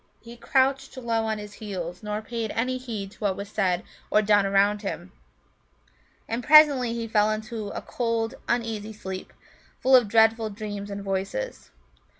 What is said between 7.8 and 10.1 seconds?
cold, uneasy sleep, full of